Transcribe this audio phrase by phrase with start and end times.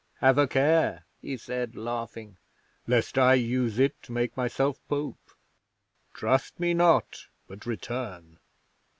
[0.15, 2.37] Have a care," he said, laughing,
[2.87, 5.29] "lest I use it to make myself Pope.
[6.11, 8.39] Trust me not, but return!"'